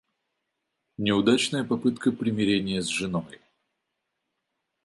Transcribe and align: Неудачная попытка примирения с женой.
Неудачная 0.97 1.63
попытка 1.63 2.11
примирения 2.11 2.81
с 2.81 2.87
женой. 2.87 3.39